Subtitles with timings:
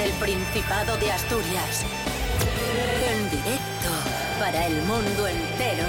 [0.00, 1.84] desde el Principado de Asturias.
[3.12, 3.88] En directo
[4.38, 5.86] para el mundo entero.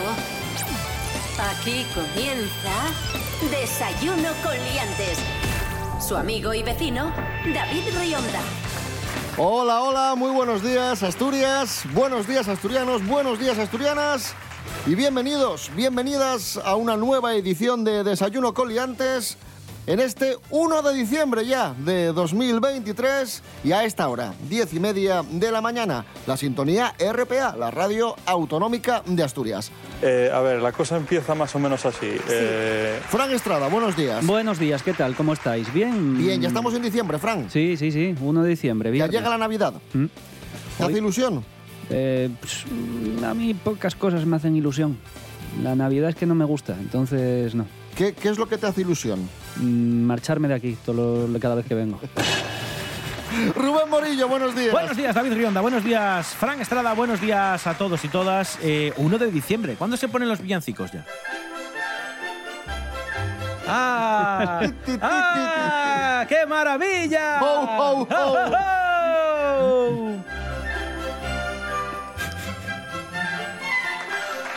[1.40, 2.92] Aquí comienza
[3.50, 5.18] Desayuno con Liantes.
[6.06, 7.14] Su amigo y vecino,
[7.54, 8.42] David Rionda.
[9.38, 14.36] Hola, hola, muy buenos días Asturias, buenos días asturianos, buenos días asturianas
[14.86, 19.38] y bienvenidos, bienvenidas a una nueva edición de Desayuno con Liantes
[19.88, 25.24] en este 1 de diciembre ya de 2023 y a esta hora, 10 y media
[25.30, 29.72] de la mañana, la sintonía RPA, la radio autonómica de Asturias.
[30.02, 32.08] Eh, a ver, la cosa empieza más o menos así.
[32.30, 34.26] Eh, Fran Estrada, buenos días.
[34.26, 35.16] Buenos días, ¿qué tal?
[35.16, 35.72] ¿Cómo estáis?
[35.74, 36.18] ¿Bien?
[36.18, 37.50] Bien, ya estamos en diciembre, Fran.
[37.50, 38.90] Sí, sí, sí, 1 de diciembre.
[38.90, 39.20] Ya viernes.
[39.20, 39.74] llega la Navidad.
[39.94, 40.06] ¿Mm?
[40.78, 41.44] ¿Te hace ilusión?
[41.90, 44.98] Eh, pues, mm, a mí pocas cosas me hacen ilusión.
[45.62, 47.66] La Navidad es que no me gusta, entonces no.
[47.96, 49.20] ¿Qué, qué es lo que te hace ilusión?
[49.58, 52.00] Mm, Marcharme de aquí todo lo- cada vez que vengo.
[53.56, 54.72] Rubén Morillo, buenos días.
[54.74, 55.62] Buenos días, David Rionda.
[55.62, 56.94] Buenos días, Fran Estrada.
[56.94, 58.60] Buenos días a todos y todas.
[58.62, 59.76] Eh, 1 de diciembre.
[59.78, 61.06] ¿Cuándo se ponen los villancicos ya?
[63.68, 64.62] ¡Ah!
[65.02, 66.26] ¡Ah!
[66.28, 67.40] ¡Qué maravilla!
[67.42, 68.34] Ho, ho, ho.
[68.34, 70.12] ho!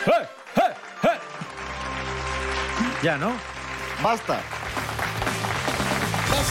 [0.07, 0.27] ¡Eh!
[0.57, 0.61] ¡Eh!
[1.03, 1.17] ¡Eh!
[3.03, 3.31] Ya, ¿no?
[4.03, 4.39] Basta.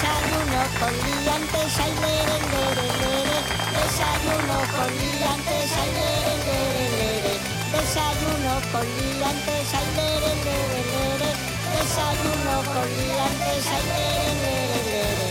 [0.04, 3.38] Desayuno con liantes, ay, lere, lere.
[3.72, 7.34] Desayuno con liantes, ay, lere, lere.
[7.72, 11.30] Desayuno con liantes, ay, lere, lere.
[11.72, 15.28] Desayuno con liantes, ay, lere, lere.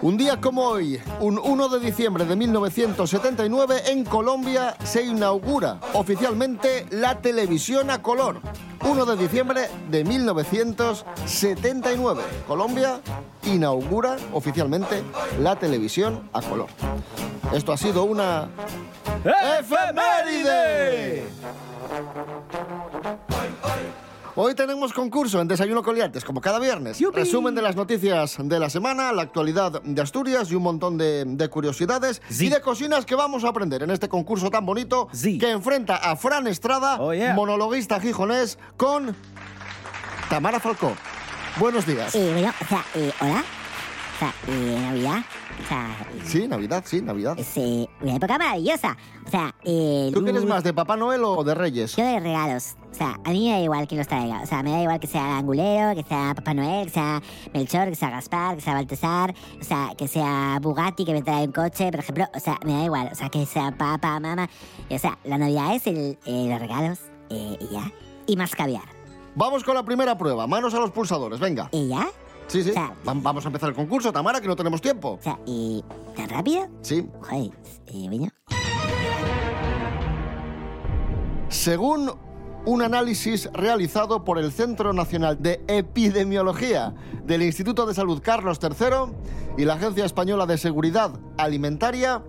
[0.00, 6.86] Un día como hoy, un 1 de diciembre de 1979, en Colombia se inaugura oficialmente
[6.88, 8.40] la televisión a color.
[8.82, 12.22] 1 de diciembre de 1979.
[12.46, 13.00] Colombia
[13.44, 15.02] inaugura oficialmente
[15.40, 16.68] la televisión a color.
[17.52, 18.48] Esto ha sido una
[19.58, 21.24] efeméride.
[24.42, 26.98] Hoy tenemos concurso en Desayuno Coliantes, como cada viernes.
[27.12, 31.24] Resumen de las noticias de la semana, la actualidad de Asturias y un montón de,
[31.26, 32.46] de curiosidades Sí.
[32.46, 35.36] y de cocinas que vamos a aprender en este concurso tan bonito Sí.
[35.36, 37.34] que enfrenta a Fran Estrada, Oh, yeah.
[37.34, 39.14] monologuista gijonés, con
[40.30, 40.94] Tamara Falcó.
[41.58, 42.14] Buenos días.
[42.14, 43.44] Eh, bueno, o sea, eh, hola.
[43.44, 45.22] O sea, eh, Navidad.
[45.62, 47.38] O sea, Sí, Navidad, sí, Navidad.
[47.38, 48.96] es eh, una época maravillosa.
[49.26, 51.96] O sea, eh, ¿Tú quieres más, de Papá Noel o de Reyes?
[51.96, 52.76] Yo de regalos.
[52.90, 54.40] O sea, a mí me da igual quién los traiga.
[54.42, 57.22] O sea, me da igual que sea Angulero, que sea Papá Noel, que sea
[57.54, 59.34] Melchor, que sea Gaspar, que sea Baltasar.
[59.60, 62.24] O sea, que sea Bugatti, que me trae un coche, por ejemplo.
[62.34, 63.08] O sea, me da igual.
[63.12, 64.48] O sea, que sea papá, mamá.
[64.90, 66.98] O sea, la Navidad es el, eh, los regalos
[67.30, 67.92] eh, y ya.
[68.26, 68.84] Y más caviar.
[69.36, 70.46] Vamos con la primera prueba.
[70.46, 71.68] Manos a los pulsadores, venga.
[71.72, 72.08] ¿Y ya?
[72.50, 72.70] Sí, sí.
[72.70, 75.18] O sea, Va- Vamos a empezar el concurso, Tamara, que no tenemos tiempo.
[75.20, 75.84] O sea, ¿y
[76.16, 76.66] tan rápido?
[76.82, 77.08] Sí.
[77.20, 77.50] Joder,
[77.86, 78.30] eh.
[81.48, 82.12] Según
[82.66, 86.94] un análisis realizado por el Centro Nacional de Epidemiología
[87.24, 89.14] del Instituto de Salud Carlos III
[89.56, 92.22] y la Agencia Española de Seguridad Alimentaria,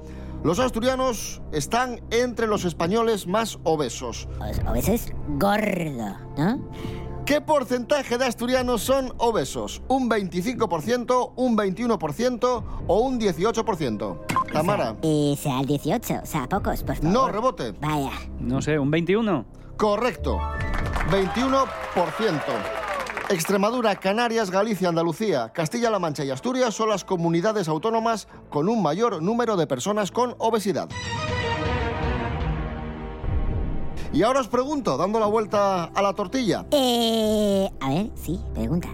[0.43, 4.27] los asturianos están entre los españoles más obesos.
[4.39, 6.69] O, obeso es gordo, ¿no?
[7.25, 9.81] ¿Qué porcentaje de asturianos son obesos?
[9.87, 14.19] ¿Un 25%, un 21% o un 18%?
[14.51, 17.11] Tamara, Eh, sea el 18, o sea, pocos, por favor.
[17.11, 17.71] no rebote.
[17.79, 18.11] Vaya.
[18.39, 19.45] No sé, un 21.
[19.77, 20.39] Correcto.
[21.09, 22.41] 21%.
[23.29, 29.21] Extremadura, Canarias, Galicia, Andalucía, Castilla-La Mancha y Asturias son las comunidades autónomas con un mayor
[29.23, 30.89] número de personas con obesidad.
[34.13, 38.89] Y ahora os pregunto, dando la vuelta a la tortilla, Eh, a ver, sí, pregunta.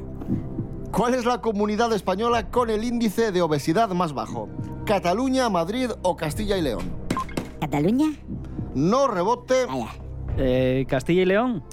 [0.92, 4.48] ¿cuál es la comunidad española con el índice de obesidad más bajo?
[4.86, 6.92] ¿Cataluña, Madrid o Castilla y León?
[7.60, 8.08] ¿Cataluña?
[8.76, 9.88] No rebote, Vaya.
[10.38, 11.64] Eh, Castilla y León.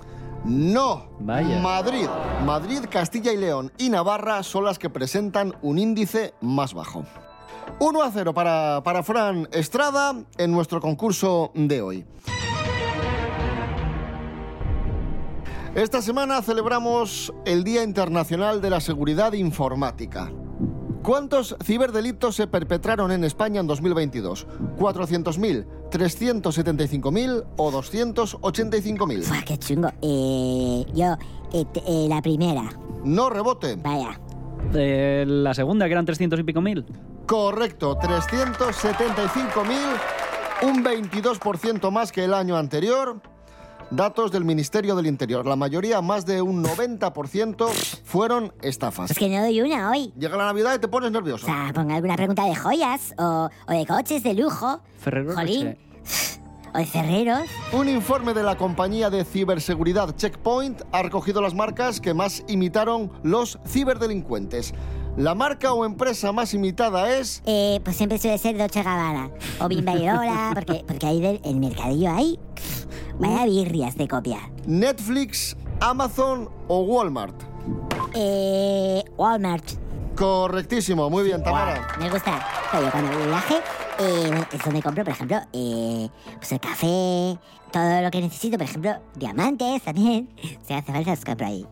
[0.45, 1.05] no.
[1.21, 1.61] Vaya.
[1.61, 2.07] Madrid,
[2.47, 7.05] Madrid, Castilla y León y Navarra son las que presentan un índice más bajo.
[7.79, 12.05] 1 a 0 para, para Fran Estrada en nuestro concurso de hoy.
[15.75, 20.31] Esta semana celebramos el Día Internacional de la Seguridad Informática.
[21.03, 24.47] ¿Cuántos ciberdelitos se perpetraron en España en 2022?
[24.79, 29.23] ¿400.000, 375.000 o 285.000?
[29.25, 29.89] Fua, qué chungo.
[30.01, 31.17] Eh, yo,
[31.53, 32.71] eh, eh, la primera.
[33.03, 33.75] No rebote.
[33.75, 34.21] Vaya.
[34.75, 36.87] Eh, la segunda, que eran 300 y pico mil.
[37.27, 39.77] Correcto, 375.000,
[40.63, 43.21] un 22% más que el año anterior.
[43.97, 45.47] Datos del Ministerio del Interior.
[45.47, 47.69] La mayoría, más de un 90%,
[48.05, 49.11] fueron estafas.
[49.11, 50.13] Es que no doy una hoy.
[50.19, 51.47] Llega la Navidad y te pones nervioso.
[51.47, 54.81] O sea, ponga alguna pregunta de joyas o, o de coches de lujo.
[54.99, 55.79] Ferrero Jolín.
[56.75, 57.49] O de ferreros.
[57.73, 63.13] Un informe de la compañía de ciberseguridad Checkpoint ha recogido las marcas que más imitaron
[63.23, 64.75] los ciberdelincuentes.
[65.17, 69.31] La marca o empresa más imitada es Eh, pues siempre suele ser Dolce Gabbana.
[69.61, 72.39] O Bimba y Lola, porque, porque ahí del el mercadillo ahí.
[73.19, 74.51] Vaya birrias de copia.
[74.67, 77.35] Netflix, Amazon o Walmart.
[78.15, 79.65] Eh, Walmart.
[80.17, 81.89] Correctísimo, muy bien, Tamara.
[82.01, 82.45] Me gusta.
[82.73, 83.55] Yo cuando voy de viaje,
[84.01, 87.39] eh, es donde compro, por ejemplo, eh, pues el café,
[87.73, 90.29] todo lo que necesito, por ejemplo, diamantes también.
[90.67, 91.67] Si hace falta, los compro ahí.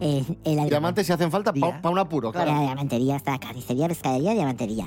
[0.00, 0.24] El.
[0.68, 1.88] Diamantes si hacen falta para Ya.
[1.90, 2.60] un apuro, La claro.
[2.60, 4.86] diamantería está carnicería, pescadería, diamantería.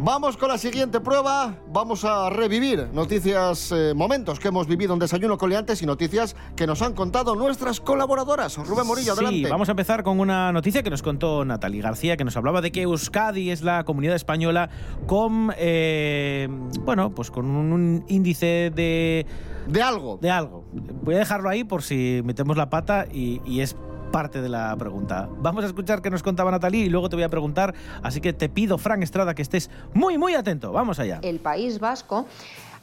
[0.00, 1.56] Vamos con la siguiente prueba.
[1.72, 6.68] Vamos a revivir noticias, eh, momentos que hemos vivido en Desayuno Coliantes y noticias que
[6.68, 8.56] nos han contado nuestras colaboradoras.
[8.58, 9.50] Rubén Morillo, Sí, adelante.
[9.50, 12.70] vamos a empezar con una noticia que nos contó Natalie García, que nos hablaba de
[12.70, 14.70] que Euskadi es la comunidad española
[15.08, 16.48] con, eh,
[16.84, 19.26] bueno, pues con un, un índice de,
[19.68, 20.18] De algo.
[20.20, 20.64] de algo.
[21.02, 23.76] Voy a dejarlo ahí por si metemos la pata y, y es
[24.10, 25.28] parte de la pregunta.
[25.38, 28.32] Vamos a escuchar qué nos contaba Natalie y luego te voy a preguntar, así que
[28.32, 30.72] te pido, Fran Estrada, que estés muy, muy atento.
[30.72, 31.18] Vamos allá.
[31.22, 32.26] El País Vasco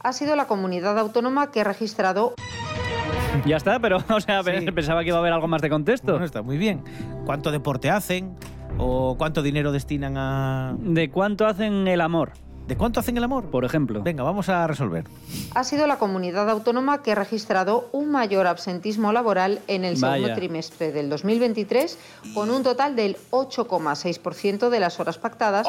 [0.02, 2.34] ha sido la comunidad autónoma que ha registrado
[3.44, 4.70] Ya está, pero o sea, Sí.
[4.70, 6.12] pensaba que iba a haber algo más de contexto.
[6.12, 6.84] Bueno, está muy bien.
[7.24, 8.36] ¿Cuánto deporte hacen?
[8.78, 10.76] ¿O cuánto dinero destinan a...?
[10.78, 12.32] ¿De cuánto hacen el amor,
[12.66, 13.44] ¿De cuánto hacen el amor?
[13.44, 14.02] por ejemplo?
[14.02, 15.04] Venga, vamos a resolver.
[15.54, 20.22] ha sido la comunidad autónoma que ha registrado un mayor absentismo laboral en el segundo
[20.22, 20.34] Vaya.
[20.34, 21.98] trimestre del 2023,
[22.34, 25.66] con un total del 8,6% de las horas pactadas.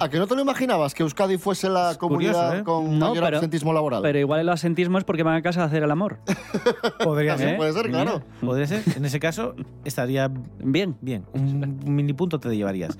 [0.00, 2.62] ¿A que no te lo imaginabas que Euskadi fuese la comunidad curioso, ¿eh?
[2.64, 4.00] con No, mayor pero- absentismo laboral?
[4.00, 6.18] Pero igual el asentismo es porque van a casa a hacer el amor.
[7.04, 7.54] Podría Así ¿Eh?
[7.56, 8.22] puede ser, claro.
[8.40, 8.84] Podría ser.
[8.96, 10.30] En ese caso, estaría
[10.60, 10.96] Bien.
[11.00, 11.26] bien.
[11.34, 12.96] Un, un mini punto te llevarías.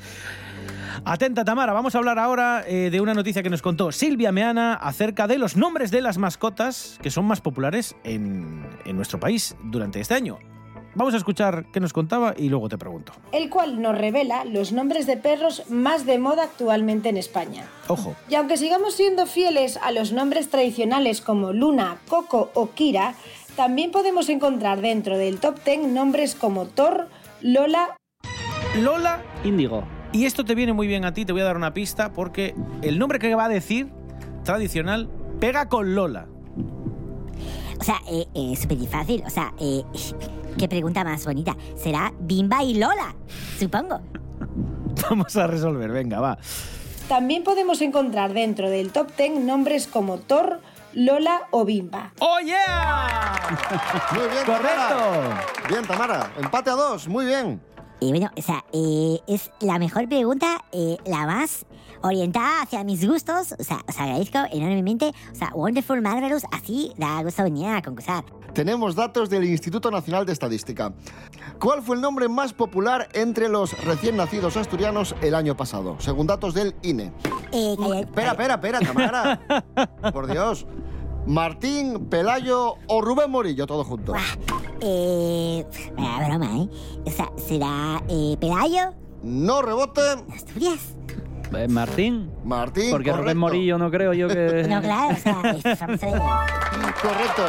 [1.05, 1.73] Atenta, Tamara.
[1.73, 5.39] Vamos a hablar ahora eh, de una noticia que nos contó Silvia Meana acerca de
[5.39, 10.15] los nombres de las mascotas que son más populares en, en nuestro país durante este
[10.15, 10.39] año.
[10.95, 13.13] Vamos a escuchar qué nos contaba y luego te pregunto.
[13.31, 17.67] el cual nos revela los nombres de perros más de moda actualmente en España.
[17.87, 23.15] Ojo, Y aunque sigamos siendo fieles a los nombres tradicionales como Luna, Coco o Kira,
[23.55, 27.09] también podemos encontrar dentro del top 10 nombres como Thor,
[27.43, 27.97] Lola
[28.81, 29.85] Lola, Índigo.
[30.13, 32.55] Y esto te viene muy bien a ti, te voy a dar una pista porque
[32.83, 33.89] el nombre que va a decir,
[34.45, 35.11] tradicional,
[35.41, 36.27] pega con Lola.
[37.81, 39.23] O sea, eh, eh, súper fácil.
[39.27, 39.83] O sea, eh,
[40.59, 41.57] qué pregunta más bonita.
[41.77, 43.15] Será Bimba y Lola,
[43.59, 44.01] supongo.
[45.11, 46.39] Vamos a resolver, venga, va.
[47.09, 50.61] También podemos encontrar dentro del top 10 nombres como Thor,
[50.93, 52.13] Lola o Bimba.
[52.19, 53.39] ¡Oh, yeah!
[54.13, 54.73] Muy bien, ¡Correcto!
[54.73, 55.47] Tamara.
[55.69, 56.31] Bien, Tamara.
[56.39, 57.09] Empate a dos.
[57.09, 57.61] Muy bien.
[58.01, 61.67] Y bueno, o sea, eh, es la mejor pregunta, eh, la más
[62.03, 63.55] orientada hacia mis gustos.
[63.59, 65.13] O sea, os agradezco enormemente.
[65.33, 68.25] O sea, Wonderful Marvelous, así da gusto venir a concursar.
[68.55, 70.93] Tenemos datos del Instituto Nacional de Estadística.
[71.61, 75.97] ¿Cuál fue el nombre más popular entre los recién nacidos asturianos el año pasado?
[75.99, 77.13] Según datos del INE.
[77.53, 79.41] Eh, Espera, espera, espera, Tamara.
[80.13, 80.67] Por Dios.
[81.27, 84.13] Martín, Pelayo o Rubén Morillo, todo junto.
[84.13, 84.23] Buah,
[84.81, 85.65] eh,
[85.97, 86.69] vaya broma, ¿eh?
[87.05, 90.01] O sea, será eh, Pelayo, No rebote.
[90.35, 90.95] Asturias.
[91.55, 92.31] Eh, Martín.
[92.45, 93.23] Martín, Porque correcto.
[93.23, 94.65] Rubén Morillo no creo yo que...
[94.69, 95.35] No, claro, o sea.
[97.03, 97.43] Correcto.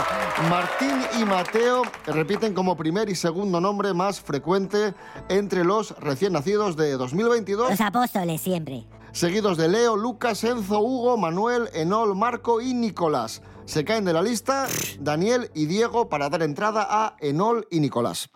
[0.49, 4.93] Martín y Mateo repiten como primer y segundo nombre más frecuente
[5.29, 8.85] entre los recién nacidos de 2022, Los apóstoles siempre.
[9.11, 13.41] seguidos de Leo, Lucas, Enzo, Hugo, Manuel, Enol, Marco y Nicolás.
[13.69, 14.65] Se caen de la lista
[14.99, 18.31] Daniel y Diego para dar entrada a Enol y Nicolás.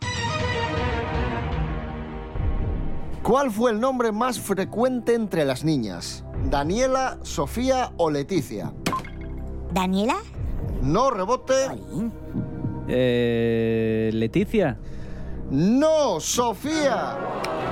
[3.24, 6.24] ¿Cuál fue el nombre más frecuente entre las niñas?
[6.52, 8.76] ¿Daniela, Sofía o Leticia?
[9.74, 10.18] ¿Daniela?
[10.84, 11.56] No rebote.
[12.88, 14.78] Eh, Leticia.
[15.50, 17.18] No, Sofía.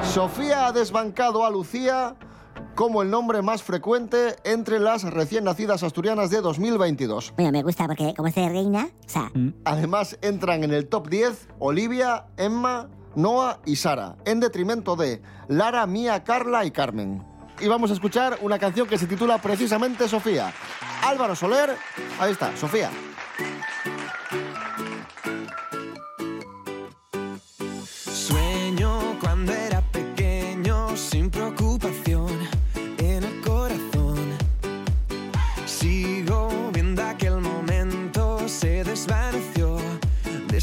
[0.01, 2.15] Sofía ha desbancado a Lucía
[2.81, 7.31] como el nombre más frecuente entre las recién nacidas asturianas de 2022.
[7.35, 9.31] Bueno, me gusta porque como es de reina, o sea,
[9.65, 15.85] Además entran en el top 10 Olivia, Emma, Noah y Sara, en detrimento de Lara,
[15.85, 17.23] Mía, Carla y Carmen.
[17.59, 20.51] Y vamos a escuchar una canción que se titula precisamente Sofía.
[21.03, 21.75] Álvaro Soler,
[22.19, 22.89] ahí está, Sofía.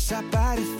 [0.09, 0.77] somebody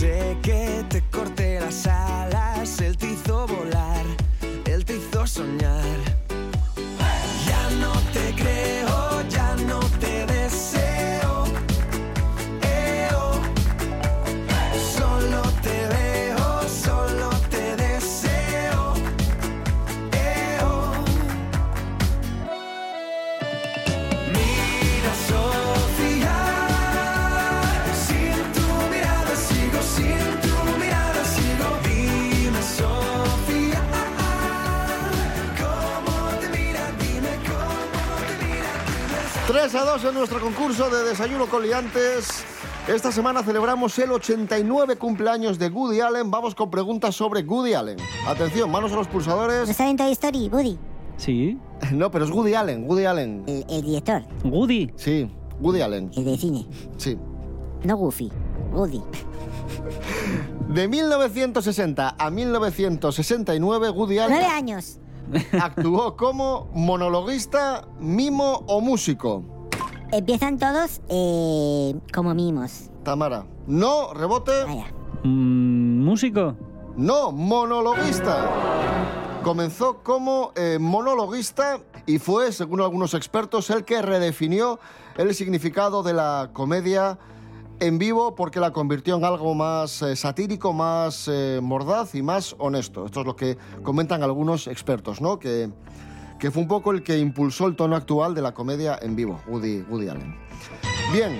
[0.00, 4.06] Sé que te corté las alas, él te hizo volar,
[4.64, 6.19] él te hizo soñar.
[39.70, 42.44] 3 a 2 en nuestro concurso de Desayuno con Liantes.
[42.88, 46.28] Esta semana celebramos el 89 cumpleaños de Woody Allen.
[46.30, 47.96] Vamos con preguntas sobre Woody Allen.
[48.26, 49.76] Atención, manos a los ¿No pulsadores.
[49.76, 50.76] saben Toy Story, Woody?
[51.18, 51.56] Sí.
[51.92, 53.44] No, pero es Woody Allen, Woody Allen.
[53.46, 54.90] El, el director, Woody.
[54.96, 56.10] Sí, Woody Allen.
[56.16, 56.66] el de cine.
[56.96, 57.16] Sí.
[57.84, 58.30] No Goofy,
[58.72, 59.02] Woody.
[60.68, 64.98] De 1960 a 1969, Woody Nueve Allen años.
[65.60, 69.44] actuó como monologuista, mimo o músico.
[70.12, 72.90] Empiezan todos eh, como mimos.
[73.04, 73.46] Tamara.
[73.68, 74.64] No, rebote.
[74.64, 74.92] Vaya.
[75.22, 76.56] Mm, ¿Músico?
[76.96, 78.48] No, monologuista.
[79.44, 84.80] Comenzó como eh, monologuista y fue, según algunos expertos, el que redefinió
[85.16, 87.18] el significado de la comedia
[87.78, 92.56] en vivo porque la convirtió en algo más eh, satírico, más eh, mordaz y más
[92.58, 93.06] honesto.
[93.06, 95.38] Esto es lo que comentan algunos expertos, ¿no?
[95.38, 95.70] Que,
[96.40, 99.40] que fue un poco el que impulsó el tono actual de la comedia en vivo,
[99.46, 100.34] Woody, Woody Allen.
[101.12, 101.38] Bien,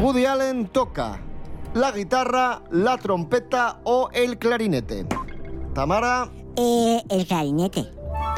[0.00, 1.20] Woody Allen toca
[1.74, 5.06] la guitarra, la trompeta o el clarinete.
[5.74, 7.88] Tamara, Eh, el clarinete.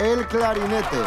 [0.00, 0.99] el clarinete.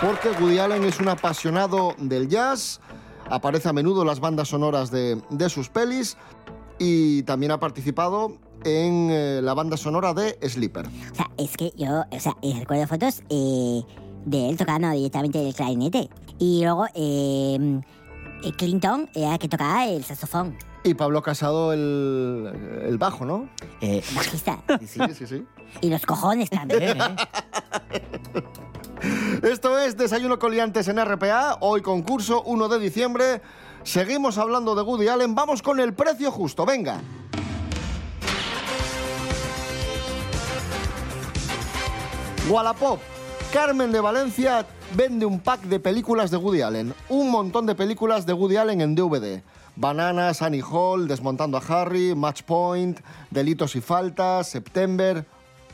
[0.00, 2.80] Porque Woody Allen es un apasionado del jazz,
[3.28, 6.16] aparece a menudo en las bandas sonoras de, de sus pelis
[6.78, 10.86] y también ha participado en eh, la banda sonora de Sleeper.
[10.86, 13.82] O sea, es que yo, o sea, eh, recuerdo fotos eh,
[14.24, 16.08] de él tocando directamente el clarinete.
[16.38, 17.80] Y luego eh,
[18.42, 20.56] eh, Clinton era el que tocaba el saxofón.
[20.82, 22.50] Y Pablo Casado el,
[22.86, 23.48] el bajo, ¿no?
[23.80, 24.62] Eh, Bajista.
[24.86, 25.44] Sí, sí, sí.
[25.82, 26.82] y los cojones también.
[26.82, 27.16] ¿eh?
[29.42, 33.42] Esto es Desayuno Coliantes en RPA, hoy concurso 1 de diciembre.
[33.82, 37.00] Seguimos hablando de Woody Allen, vamos con el precio justo, venga.
[42.50, 42.98] Wallapop,
[43.52, 44.66] Carmen de Valencia
[44.96, 48.80] vende un pack de películas de Woody Allen, un montón de películas de Woody Allen
[48.80, 49.40] en DVD.
[49.76, 52.98] Bananas, Annie Hall, Desmontando a Harry, Match Point,
[53.30, 55.24] Delitos y Faltas, September,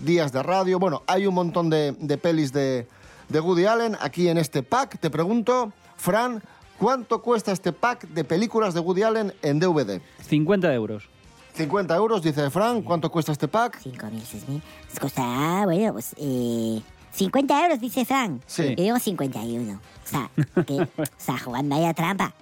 [0.00, 0.78] Días de Radio.
[0.78, 2.86] Bueno, hay un montón de, de pelis de,
[3.30, 4.98] de Woody Allen aquí en este pack.
[5.00, 6.42] Te pregunto, Fran,
[6.78, 10.02] ¿cuánto cuesta este pack de películas de Woody Allen en DVD?
[10.20, 11.08] 50 euros.
[11.56, 12.82] 50 euros, dice Fran.
[12.82, 13.80] ¿Cuánto cuesta este pack?
[13.82, 14.62] 5.000, 6.000.
[14.86, 16.80] Pues costará, bueno, pues eh,
[17.12, 18.42] 50 euros, dice Frank.
[18.46, 18.74] Sí.
[18.76, 19.72] Yo digo 51.
[19.72, 20.30] O sea,
[20.64, 22.32] que, o sea, jugando ahí a trampa.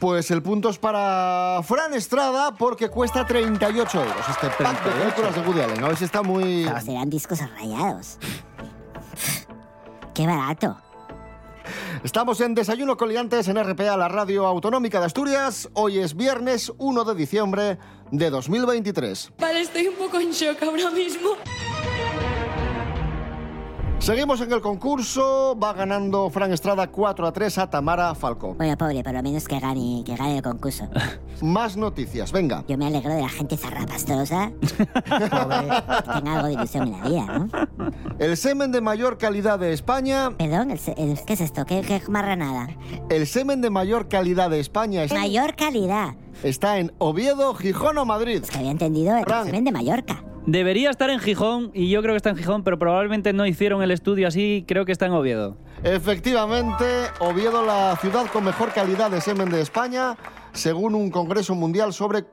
[0.00, 5.00] Pues el punto es para Fran Estrada porque cuesta 38 euros este pack de 38.
[5.00, 5.84] películas de Woody Allen.
[5.84, 6.64] A ver si está muy...
[6.64, 8.18] Pero serán discos rayados.
[10.14, 10.76] Qué barato.
[12.02, 15.68] Estamos en Desayuno Coliantes en RPA, la radio autonómica de Asturias.
[15.74, 17.78] Hoy es viernes 1 de diciembre
[18.10, 19.32] de 2023.
[19.38, 21.30] Vale, estoy un poco en shock ahora mismo.
[24.04, 25.58] Seguimos en el concurso.
[25.58, 28.52] Va ganando Fran Estrada 4 a 3 a Tamara Falcó.
[28.54, 30.86] Bueno, pobre, por lo menos que gane, que gane el concurso.
[31.40, 32.64] Más noticias, venga.
[32.68, 34.52] Yo me alegro de la gente zarrapastrosa.
[34.60, 37.48] Pobre, que tenga algo de ilusión en la vida, ¿no?
[38.18, 40.30] El semen de mayor calidad de España.
[40.36, 41.64] Perdón, el el- ¿qué es esto?
[41.64, 42.68] ¿Qué, qué marranada?
[43.08, 46.14] El semen de mayor calidad de España es- Mayor calidad.
[46.42, 48.42] está en Oviedo, Gijón o Madrid.
[48.44, 49.46] Es que había entendido el Fran.
[49.46, 50.22] semen de Mallorca.
[50.46, 53.82] Debería estar en Gijón y yo creo que está en Gijón, pero probablemente no hicieron
[53.82, 55.56] el estudio así, creo que está en Oviedo.
[55.82, 56.84] Efectivamente,
[57.18, 60.16] Oviedo, la ciudad con mejor calidad de semen de España,
[60.52, 62.24] según un congreso mundial sobre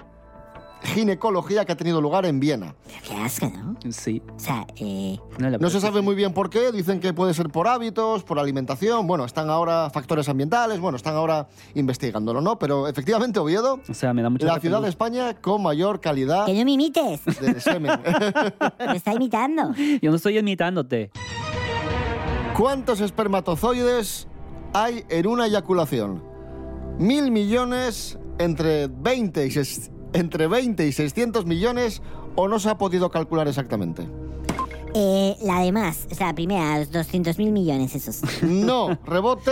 [0.83, 2.75] ginecología que ha tenido lugar en Viena.
[3.07, 3.75] Qué asco, ¿no?
[3.91, 4.21] Sí.
[4.35, 7.67] O sea, eh, No se sabe muy bien por qué, dicen que puede ser por
[7.67, 12.57] hábitos, por alimentación, bueno, están ahora factores ambientales, bueno, están ahora investigándolo, ¿no?
[12.59, 16.45] Pero efectivamente Oviedo, O sea, me da mucho la ciudad de España con mayor calidad
[16.45, 17.23] que no me imites.
[17.25, 17.99] de semen.
[18.79, 19.73] Me está imitando.
[20.01, 21.11] Yo no estoy imitándote.
[22.57, 24.27] ¿Cuántos espermatozoides
[24.73, 26.23] hay en una eyaculación?
[26.99, 32.01] Mil millones, entre 20 y, ses- entre 20 y 600 millones,
[32.35, 34.07] o no se ha podido calcular exactamente.
[34.93, 38.21] Eh, la de más, o sea, la primera, los 200 mil millones esos.
[38.43, 39.51] No, rebote,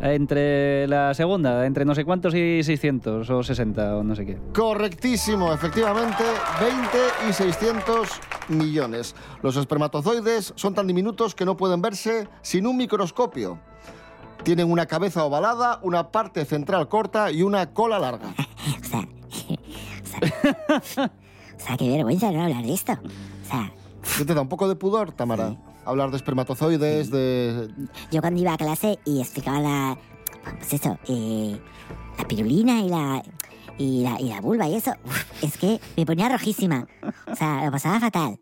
[0.00, 4.38] Entre la segunda, entre no sé cuántos y 600 o 60 o no sé qué.
[4.54, 6.24] correctísimo, efectivamente,
[6.60, 6.98] 20
[7.28, 8.08] y 600
[8.48, 9.14] millones.
[9.42, 13.58] Los espermatozoides son tan diminutos que no pueden verse sin un microscopio.
[14.42, 18.34] Tienen una cabeza ovalada, una parte central corta y una cola larga.
[18.80, 19.06] O sea,
[20.68, 22.92] o sea, qué vergüenza no hablar de esto.
[22.92, 23.72] O sea,
[24.16, 25.56] ¿Qué te da un poco de pudor, Tamara?
[25.84, 27.70] Hablar de espermatozoides, de...
[28.10, 29.98] yo cuando iba a clase y explicaba la.
[30.58, 31.58] Pues eso, eh,
[32.16, 33.22] la pirulina y la.
[33.78, 36.88] Y la, y la vulva y eso, uf, es que me ponía rojísima.
[37.30, 38.36] O sea, lo pasaba fatal.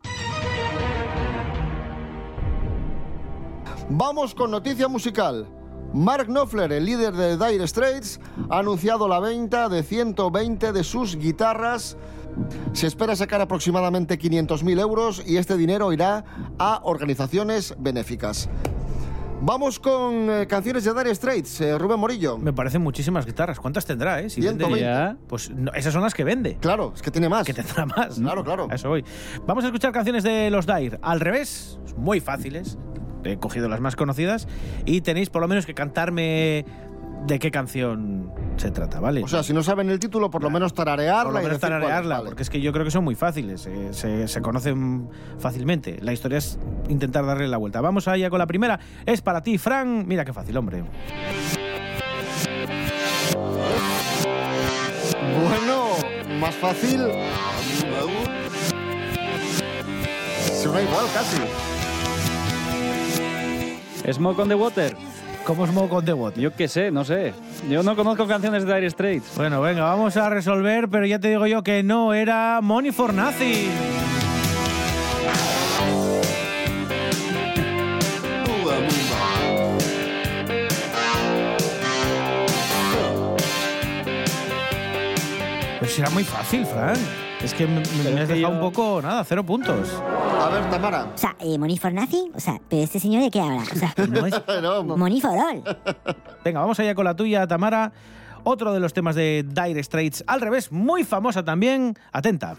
[3.87, 5.47] Vamos con noticia musical.
[5.93, 11.15] Mark Knopfler, el líder de Dire Straits, ha anunciado la venta de 120 de sus
[11.15, 11.97] guitarras.
[12.73, 16.23] Se espera sacar aproximadamente 500.000 euros y este dinero irá
[16.59, 18.47] a organizaciones benéficas.
[19.39, 22.37] Vamos con eh, canciones de Dire Straits, eh, Rubén Morillo.
[22.39, 23.59] Me parecen muchísimas guitarras.
[23.59, 24.29] ¿Cuántas tendrá, eh?
[24.31, 24.79] Si vende- 120.
[24.81, 25.15] Ya.
[25.27, 26.57] Pues no, esas son las que vende.
[26.59, 27.45] Claro, es que tiene más.
[27.45, 28.19] Que tendrá más.
[28.19, 28.67] Claro, claro.
[28.69, 29.05] A eso voy.
[29.45, 30.97] Vamos a escuchar canciones de los Dire.
[31.03, 32.77] Al revés, muy fáciles.
[33.23, 34.47] He cogido las más conocidas
[34.85, 36.65] y tenéis por lo menos que cantarme
[37.25, 39.23] de qué canción se trata, ¿vale?
[39.23, 41.23] O sea, si no saben el título, por lo menos tararearla.
[41.23, 42.29] por lo menos tararearla, vale.
[42.29, 45.97] porque es que yo creo que son muy fáciles, eh, se, se conocen fácilmente.
[46.01, 47.81] La historia es intentar darle la vuelta.
[47.81, 48.79] Vamos allá con la primera.
[49.05, 50.07] Es para ti, Fran.
[50.07, 50.83] Mira qué fácil, hombre.
[55.43, 55.87] Bueno,
[56.39, 57.01] más fácil.
[60.61, 61.76] Suena igual casi.
[64.13, 64.95] Smoke on the Water.
[65.45, 66.41] ¿Cómo Smoke on the Water?
[66.41, 67.33] Yo qué sé, no sé.
[67.69, 69.35] Yo no conozco canciones de Dire Straits.
[69.35, 73.13] Bueno, venga, vamos a resolver, pero ya te digo yo que no era Money for
[73.13, 73.69] Nothing.
[85.79, 87.26] Pues será muy fácil, Fran.
[87.43, 89.89] Es que me, me has dejado yo- un poco, nada, cero puntos.
[90.41, 91.05] A ver, Tamara.
[91.13, 92.31] O sea, eh, Money for Nothing.
[92.35, 93.61] O sea, pero este señor de qué habla?
[93.61, 95.63] O sea, No es- No, Money for All.
[96.43, 97.91] Venga, vamos allá con la tuya, Tamara.
[98.43, 101.95] Otro de los temas de Dire Straits, al revés, muy famosa también.
[102.11, 102.55] Atenta.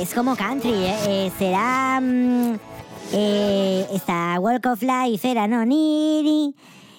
[0.00, 1.32] Es como country, ¿eh?
[1.38, 2.00] será...
[3.12, 5.64] Esta Walk of Life era, ¿no?
[5.64, 6.54] Ni, ni,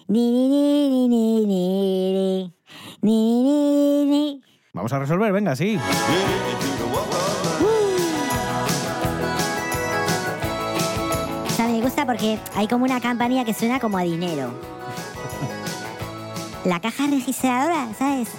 [0.08, 2.54] ni, ni, ni, ni,
[3.02, 4.42] ni, ni,
[4.74, 5.78] Vamos a resolver, venga, sí.
[11.78, 14.52] Me gusta porque hay como una campanilla que suena como a dinero.
[16.66, 18.30] La caja registradora, ¿sabes?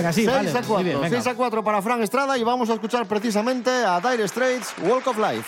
[0.00, 0.48] Venga, sí, 6 vale.
[0.50, 0.84] a Muy 4.
[0.84, 1.16] bien, venga.
[1.22, 5.06] 6 a 4 para Frank Estrada y vamos a escuchar precisamente a Dire Straits, Walk
[5.06, 5.44] of Life.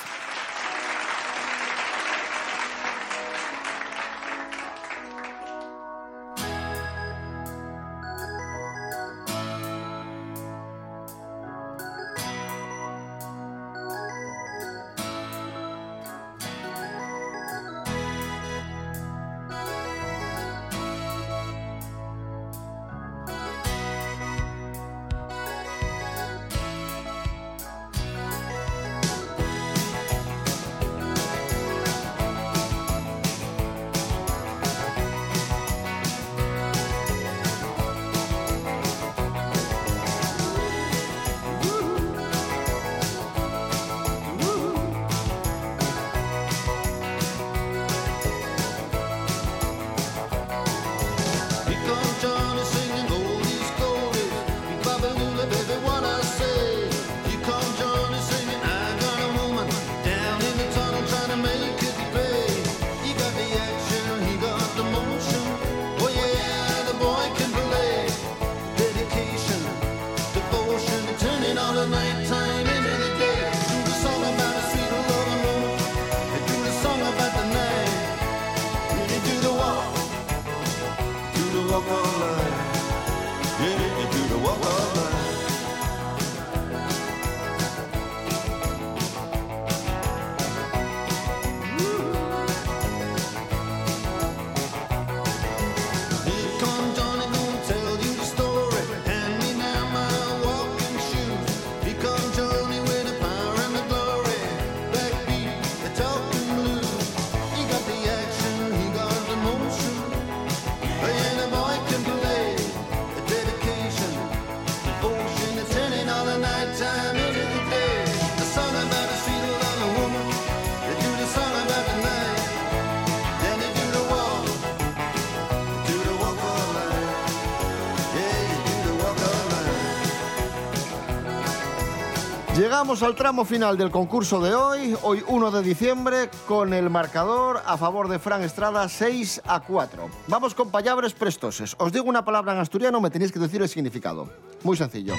[132.83, 137.63] Llegamos al tramo final del concurso de hoy, hoy 1 de diciembre, con el marcador
[137.65, 140.11] a favor de Fran Estrada 6 a 4.
[140.27, 141.77] Vamos con palabras prestoses.
[141.79, 144.29] Os digo una palabra en asturiano, me tenéis que decir el significado.
[144.65, 145.15] Muy sencillo.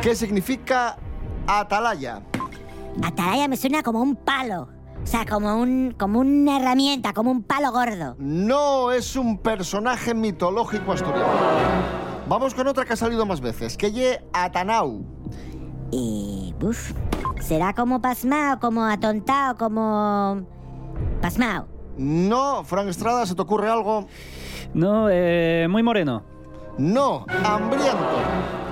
[0.00, 0.96] ¿Qué significa
[1.48, 2.22] atalaya?
[3.02, 4.68] Atalaya me suena como un palo.
[5.02, 8.14] O sea, como, un, como una herramienta, como un palo gordo.
[8.20, 11.26] No es un personaje mitológico asturiano.
[12.28, 15.17] Vamos con otra que ha salido más veces, que ye Atanau.
[15.90, 16.54] Y.
[16.62, 16.92] Uf.
[17.40, 20.42] ¿Será como pasmao, como atontado, como.
[21.20, 21.66] pasmao?
[21.96, 24.06] No, Fran Estrada, ¿se te ocurre algo?
[24.74, 26.22] No, eh, muy moreno.
[26.78, 27.98] No, hambriento.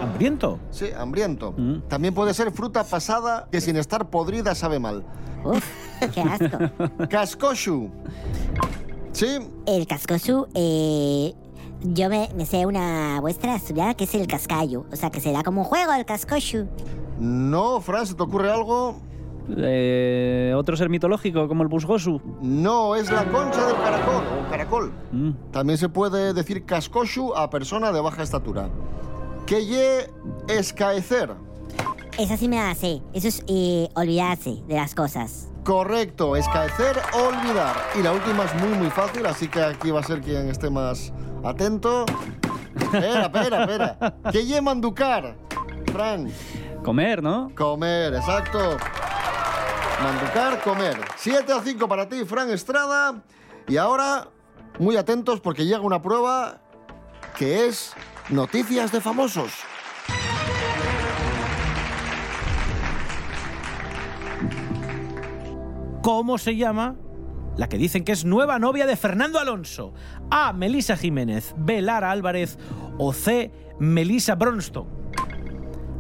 [0.01, 0.61] ¿Hambriento?
[0.71, 1.53] Sí, hambriento.
[1.57, 1.81] Mm.
[1.89, 5.05] También puede ser fruta pasada que sin estar podrida sabe mal.
[5.45, 5.65] Uf,
[6.15, 7.07] qué asco.
[7.11, 7.91] Cascoshu.
[9.17, 11.35] Sí, El cascosu, eh,
[11.95, 14.87] yo me, me sé una vuestra asturiana que es el cascayo.
[14.93, 16.67] O sea, que será como un juego el cascosu.
[17.19, 19.01] no, Fran, ¿se te ocurre algo?
[19.57, 22.21] Eh, otro ser mitológico como el Busgosu.
[22.43, 24.93] No, es la concha del caracol o caracol.
[25.13, 25.31] Mm.
[25.53, 28.69] También se puede decir cascoshu a persona de baja estatura.
[29.47, 30.11] Que ye
[30.49, 31.35] escaecer.
[32.19, 33.03] Esa sí me la sé.
[33.13, 35.49] Eso es eh, olvidarse de las cosas.
[35.63, 37.77] Correcto, escaecer olvidar.
[37.99, 40.71] Y la última es muy, muy fácil, así que aquí va a ser quien esté
[40.71, 41.13] más
[41.49, 42.05] atento.
[42.79, 44.15] Espera, espera, espera.
[44.33, 45.37] Que ye manducar.
[45.93, 46.31] Fran,
[46.83, 47.51] Comer, ¿no?
[47.57, 48.77] comer, exacto.
[50.03, 50.97] Manducar, comer.
[51.17, 53.23] 7 a 5 para ti, Fran Estrada.
[53.67, 54.29] Y ahora,
[54.79, 56.61] muy atentos porque llega una prueba
[57.39, 57.95] que es
[58.29, 59.53] noticias de famosos.
[66.03, 66.95] ¿Cómo se llama
[67.57, 69.95] la que dicen que es nueva novia de Fernando Alonso?
[70.31, 70.53] A.
[70.53, 71.83] Melisa Jiménez, B.
[71.83, 72.59] Lara Álvarez
[72.99, 73.51] o C.
[73.79, 74.87] Melisa Bronston.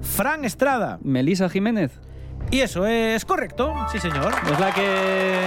[0.00, 0.98] Fran Estrada.
[1.02, 2.00] Melisa Jiménez.
[2.50, 4.32] Y eso es correcto, sí señor.
[4.50, 5.40] Es la que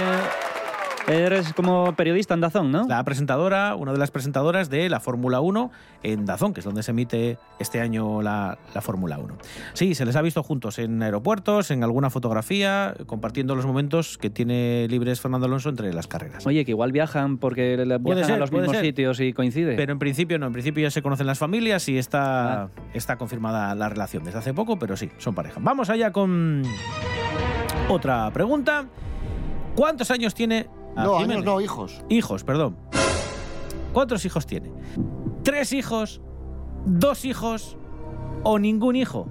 [1.08, 2.86] eres como periodista en Dazón, ¿no?
[2.86, 5.70] La presentadora, una de las presentadoras de la Fórmula 1
[6.02, 9.36] en Dazón, que es donde se emite este año la, la Fórmula 1.
[9.72, 14.30] Sí, se les ha visto juntos en aeropuertos, en alguna fotografía, compartiendo los momentos que
[14.30, 16.46] tiene libres Fernando Alonso entre las carreras.
[16.46, 18.84] Oye, que igual viajan porque viajan ser, a los mismos ser.
[18.84, 19.74] sitios y coincide.
[19.76, 22.68] Pero en principio no, en principio ya se conocen las familias y está, Ah.
[22.94, 25.58] está confirmada la relación desde hace poco, pero sí, son pareja.
[25.62, 26.62] Vamos allá con
[27.88, 28.86] otra pregunta.
[29.74, 30.66] ¿Cuántos años tiene?
[30.96, 32.02] A No, años no, hijos.
[32.08, 32.76] Hijos, perdón.
[33.92, 34.72] ¿Cuántos hijos tiene?
[35.42, 36.20] ¿Tres hijos?
[36.86, 37.76] ¿Dos hijos?
[38.42, 39.28] ¿O ningún hijo?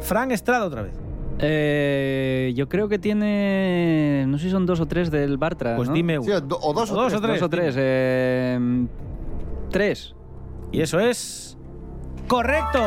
[0.00, 0.94] Fran Estrada otra vez.
[1.40, 4.24] Eh, yo creo que tiene.
[4.26, 5.76] No sé si son dos o tres del Bartra.
[5.76, 5.94] Pues ¿no?
[5.94, 6.40] dime Sí, uno.
[6.40, 7.18] do- o dos o, O dos tres.
[7.18, 7.34] o tres.
[7.40, 7.74] Dos o tres.
[7.78, 8.86] eh,
[9.70, 10.14] tres.
[10.72, 11.56] Y eso es.
[12.26, 12.78] ¡Correcto!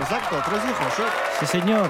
[0.00, 0.92] Exacto, tres hijos.
[0.96, 1.02] sí.
[1.40, 1.88] Sí, señor.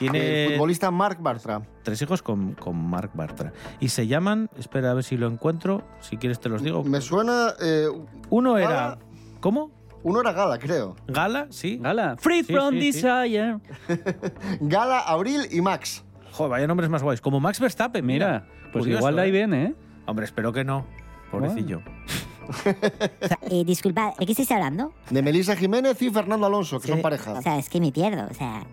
[0.00, 1.62] El futbolista Marc Bartra.
[1.82, 3.52] tres hijos con, con Mark Bartra.
[3.80, 6.82] Y se llaman, espera a ver si lo encuentro, si quieres te los digo.
[6.84, 7.54] Me suena.
[7.60, 7.86] eh,
[8.30, 8.68] Uno era.
[8.68, 8.98] Gala.
[9.40, 9.70] ¿Cómo?
[10.02, 10.96] uno era Gala, creo.
[11.06, 11.78] Gala, sí.
[11.80, 12.16] Gala.
[12.18, 13.02] Free Sí, from sí, sí.
[13.02, 13.58] desire.
[14.60, 16.04] Gala, Abril y Max.
[16.32, 17.20] Joder, vaya nombres más guays.
[17.22, 18.26] Como Max Verstappen, mira.
[18.26, 19.32] Mira, pues Curioso, igual de ahí ¿eh?
[19.32, 19.74] viene, ¿eh?
[20.06, 20.84] Hombre, espero que no.
[21.30, 21.80] Pobrecillo.
[22.48, 24.92] O sea, eh, disculpad, ¿de qué estáis hablando?
[25.10, 27.40] De Melissa Jiménez y Fernando Alonso, que son O pareja.
[27.42, 28.26] sea, es que me pierdo.
[28.30, 28.64] O sea.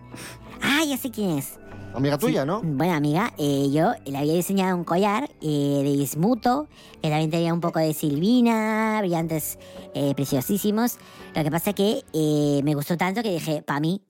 [0.60, 1.58] Ah, ya sé quién es.
[1.94, 2.62] Amiga tuya, ¿no?
[2.62, 6.66] Bueno, amiga, eh, yo le había diseñado un collar eh, de bismuto,
[7.02, 9.58] que también tenía un poco de silvina, brillantes
[9.94, 10.96] eh, preciosísimos.
[11.34, 14.00] Lo que pasa que eh, me gustó tanto que dije, para mí,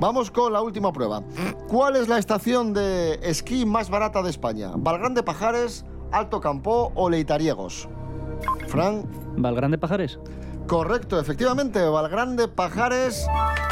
[0.00, 1.22] Vamos con la última prueba.
[1.66, 4.70] ¿Cuál es la estación de esquí más barata de España?
[4.76, 7.88] ¿Valgrande Pajares, Alto Campó o Leitariegos?
[8.68, 9.02] Fran,
[9.36, 10.20] Valgrande Pajares.
[10.68, 13.26] correcto, efectivamente, Valgrande Pajares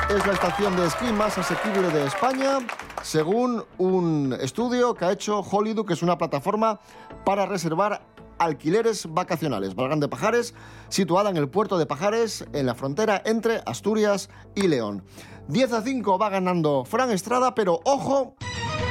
[0.09, 2.59] es la estación de esquí más asequible de España,
[3.03, 6.81] según un estudio que ha hecho Holidu, que es una plataforma
[7.25, 8.03] para reservar
[8.39, 9.75] alquileres vacacionales.
[9.75, 10.55] Valgrande Pajares,
[10.89, 15.05] situada en el puerto de Pajares, en la frontera entre Asturias y León.
[15.49, 18.35] 10 a 5 va ganando Fran Estrada, pero ojo,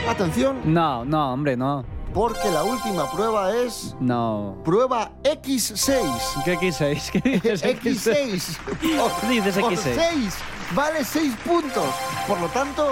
[0.10, 1.84] atención, No, no, hombre, no.
[2.14, 4.58] porque la última prueba es No.
[4.64, 6.44] prueba X6.
[6.46, 7.12] ¿Qué X6?
[7.12, 8.58] ¿Qué dices X6.
[8.80, 9.96] ¿Qué dices Por X6?
[9.96, 10.38] 6.
[10.74, 11.84] Vale 6 puntos.
[12.28, 12.92] Por lo tanto,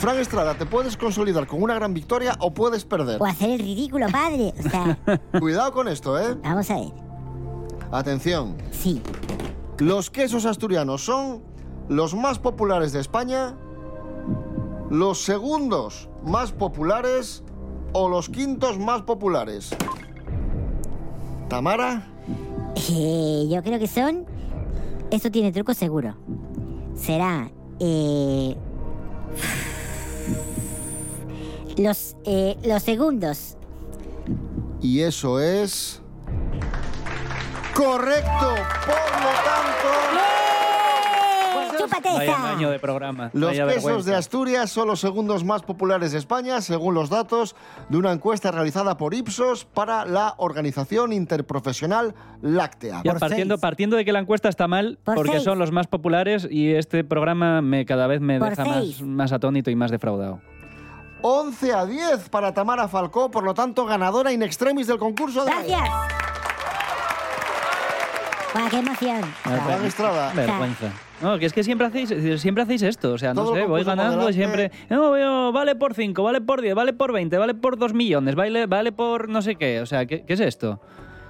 [0.00, 3.20] Fran Estrada, te puedes consolidar con una gran victoria o puedes perder.
[3.20, 4.54] o hacer el ridículo, padre.
[4.58, 4.98] O sea,
[5.38, 6.36] Cuidado con esto, ¿eh?
[6.42, 6.88] vamos a ver.
[7.92, 8.56] Atención.
[8.70, 9.02] Sí.
[9.78, 11.42] Los quesos asturianos son
[11.88, 13.54] los más populares de España,
[14.88, 17.42] los segundos más populares
[17.92, 19.70] o los quintos más populares.
[21.48, 22.06] Tamara,
[22.90, 24.24] Eh, yo creo que son.
[25.10, 26.14] Esto tiene truco seguro.
[26.94, 28.56] será eh,
[31.82, 33.56] los, eh, los segundos.
[34.80, 36.02] Y eso es...
[37.74, 38.54] Correcto.
[38.86, 39.88] Por lo tanto...
[41.78, 43.30] ¡Chúpate Vaya año de programa.
[43.32, 44.10] Los vaya quesos vergüenza.
[44.10, 47.56] de Asturias son los segundos más populares de España, según los datos
[47.88, 53.00] de una encuesta realizada por Ipsos para la Organización Interprofesional Láctea.
[53.02, 55.44] Ya, partiendo, partiendo de que la encuesta está mal, Por porque seis.
[55.44, 59.32] son los más populares y este programa me cada vez me Por deja más, más
[59.32, 60.42] atónito y más defraudado.
[61.22, 65.50] 11 a 10 para Tamara Falcó, por lo tanto, ganadora in extremis del concurso de...
[65.50, 65.88] ¡Gracias!
[68.54, 69.22] ¡Guau, qué emoción!
[69.42, 70.32] Fran Estrada.
[70.34, 70.86] Vergüenza.
[71.20, 73.12] No, que es que siempre hacéis, siempre hacéis esto.
[73.12, 74.72] O sea, no Todo sé, voy ganando y siempre.
[74.88, 78.34] No, yo, vale por 5, vale por 10, vale por 20, vale por 2 millones,
[78.34, 79.80] vale, vale por no sé qué.
[79.80, 80.80] O sea, ¿qué, qué es esto?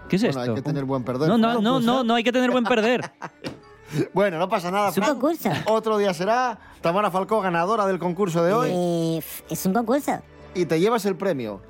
[0.08, 0.52] ¿Qué es Bueno, esto?
[0.52, 1.28] hay que tener buen perder.
[1.28, 3.10] No, no, no, no, no hay que tener buen perder.
[4.14, 5.18] Bueno, no pasa nada, Es un Fran.
[5.18, 5.50] concurso.
[5.66, 10.20] Otro día será Tamara Falcó, ganadora del concurso de hoy, Eh, es un concurso.
[10.54, 11.60] y te llevas el premio,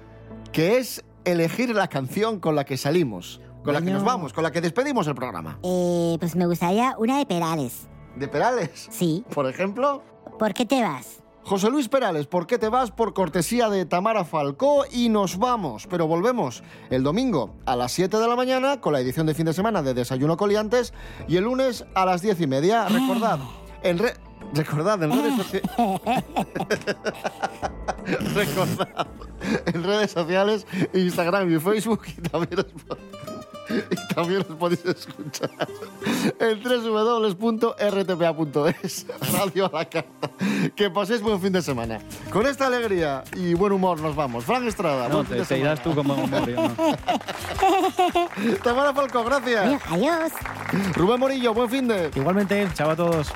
[0.53, 4.43] que es elegir la canción con la que salimos, con la que nos vamos, con
[4.43, 5.59] la que despedimos el programa.
[5.63, 7.87] Eh, pues me gustaría una de Perales.
[8.17, 8.89] ¿De Perales?
[8.91, 9.25] Sí.
[9.35, 10.03] Por ejemplo,
[10.39, 11.20] ¿Por qué te vas?
[11.43, 12.91] José Luis Perales, ¿por qué te vas?
[12.91, 15.87] Por cortesía de Tamara Falcó y nos vamos.
[15.89, 19.47] Pero volvemos el domingo a las 7 de la mañana con la edición de fin
[19.47, 20.93] de semana de Desayuno Coliantes
[21.27, 22.87] y el lunes a las 10 y media.
[22.89, 23.39] Recordad,
[23.83, 24.15] en re-
[24.55, 25.71] Recordad, en redes sociales...
[28.35, 29.07] Recordad,
[29.67, 32.67] en redes sociales, Instagram y Facebook y también
[33.91, 35.51] y también os podéis escuchar
[36.39, 36.63] en
[37.73, 40.31] www.rtpa.es Radio a la carta.
[40.75, 42.01] Que paséis buen fin de semana.
[42.33, 44.45] Con esta alegría y buen humor nos vamos.
[44.45, 46.75] Fran Estrada, No, buen fin te, de te irás tú como humor, no.
[48.63, 49.81] Tamara Falco, gracias.
[49.89, 50.33] Adiós.
[50.95, 52.11] Rubén Morillo, buen fin de...
[52.15, 53.29] Igualmente, chao a todos.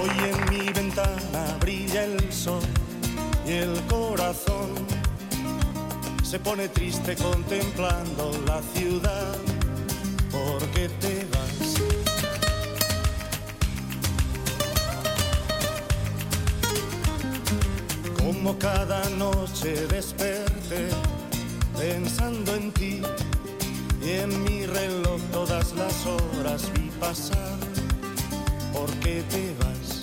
[0.00, 2.62] Hoy en mi ventana brilla el sol
[3.46, 4.74] y el corazón
[6.32, 9.36] se pone triste contemplando la ciudad.
[10.30, 11.74] ¿Por qué te vas?
[18.16, 20.88] Como cada noche desperté
[21.78, 23.02] pensando en ti
[24.02, 27.58] y en mi reloj todas las horas vi pasar.
[28.72, 30.00] ¿por qué te vas?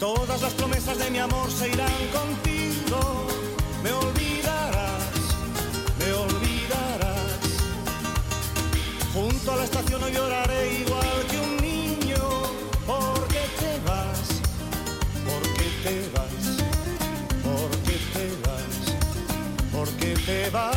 [0.00, 3.28] Todas las promesas de mi amor se irán contigo,
[3.84, 4.27] me olvidarás,
[9.14, 12.22] Junto a la estación hoy lloraré igual que un niño,
[12.86, 14.28] ¿por qué te vas?
[15.24, 16.44] ¿Por qué te vas?
[17.42, 18.74] ¿Por qué te vas?
[19.72, 20.76] ¿Por qué te vas?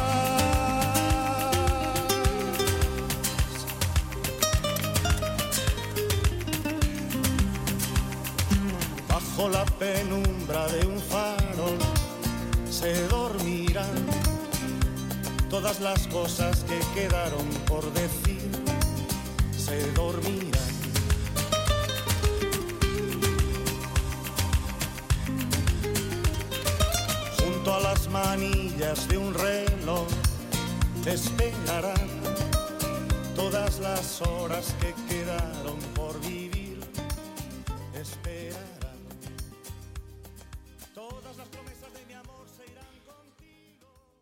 [9.10, 11.78] Bajo la penumbra de un farol
[12.70, 13.31] se dormirán
[15.62, 18.50] todas las cosas que quedaron por decir.
[19.56, 20.60] Se dormirán.
[27.39, 30.08] Junto a las manillas de un reloj
[31.06, 32.10] esperarán
[33.36, 34.95] todas las horas que